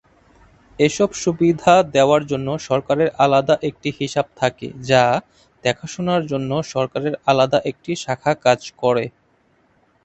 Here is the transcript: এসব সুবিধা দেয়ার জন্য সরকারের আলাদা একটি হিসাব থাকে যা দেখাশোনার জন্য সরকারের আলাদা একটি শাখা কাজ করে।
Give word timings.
এসব 0.79 1.09
সুবিধা 1.23 1.73
দেয়ার 1.93 2.23
জন্য 2.31 2.47
সরকারের 2.67 3.09
আলাদা 3.23 3.55
একটি 3.69 3.89
হিসাব 3.99 4.27
থাকে 4.39 4.67
যা 4.89 5.03
দেখাশোনার 5.63 6.23
জন্য 6.31 6.51
সরকারের 6.73 7.15
আলাদা 7.31 7.59
একটি 7.71 7.91
শাখা 8.03 8.33
কাজ 8.45 8.59
করে। 8.81 9.05